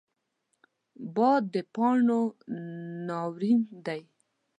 باد 1.15 1.43
د 1.53 1.55
پاڼو 1.73 2.21
ناورین 3.07 3.61
دی 3.85 4.01